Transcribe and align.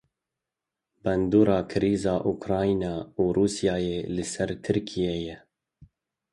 Bandora 1.03 1.59
krîza 1.71 2.15
Ukrayna 2.33 2.95
û 3.21 3.23
Rûsyayê 3.35 3.99
li 4.15 4.25
ser 4.31 4.49
Tirkiyeyê. 4.63 5.37